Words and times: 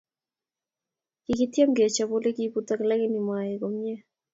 Kikityem 1.23 1.69
kechob 1.77 2.09
olekibutok 2.17 2.79
lakini 2.89 3.19
maek 3.27 3.57
komye 3.61 3.95